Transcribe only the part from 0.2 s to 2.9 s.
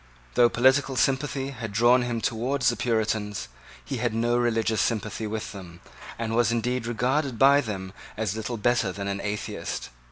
Though political sympathy had drawn him towards the